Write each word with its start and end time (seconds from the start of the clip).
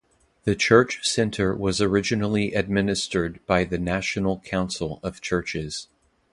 The 0.45 0.55
church 0.55 1.07
center 1.07 1.53
was 1.55 1.79
originally 1.79 2.55
administered 2.55 3.39
by 3.45 3.65
the 3.65 3.77
National 3.77 4.39
Council 4.39 4.99
of 5.03 5.21
Churches. 5.21 5.89